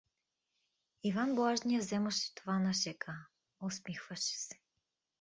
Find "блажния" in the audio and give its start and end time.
1.35-1.79